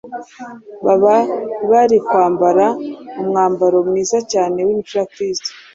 [0.85, 1.17] baba
[1.71, 2.65] bari kwambara
[3.21, 5.49] umwambaro mwiza cyane w’imico ya Kristo.